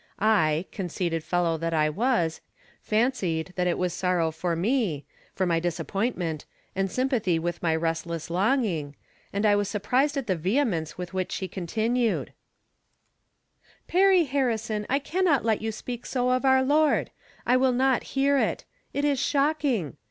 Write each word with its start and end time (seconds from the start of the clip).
I, 0.17 0.65
conceited 0.71 1.23
fellow 1.23 1.59
that 1.59 1.75
I 1.75 1.87
was, 1.87 2.41
fancied 2.81 3.53
that 3.55 3.67
it 3.67 3.77
was 3.77 3.93
sorrow 3.93 4.31
for 4.31 4.55
me— 4.55 5.05
for 5.35 5.45
my 5.45 5.59
disappointment— 5.59 6.43
and 6.75 6.89
sympathy 6.89 7.37
with 7.37 7.61
my 7.61 7.75
restless 7.75 8.25
■ 8.27 8.29
longing, 8.31 8.95
and 9.31 9.45
I 9.45 9.55
was 9.55 9.69
surprised 9.69 10.17
at 10.17 10.25
the 10.25 10.35
vehemence 10.35 10.97
with 10.97 11.13
which 11.13 11.31
she 11.31 11.47
continued:" 11.47 12.33
Perry 13.87 14.23
Harrison, 14.23 14.87
I 14.89 14.97
can 14.97 15.23
not 15.23 15.45
let 15.45 15.61
you 15.61 15.71
speak 15.71 16.07
so 16.07 16.31
of 16.31 16.45
our 16.45 16.63
Lord. 16.63 17.11
I 17.45 17.55
will 17.55 17.71
not 17.71 18.01
hear 18.17 18.39
it. 18.39 18.65
It 18.93 19.05
is 19.05 19.19
shocking 19.19 19.97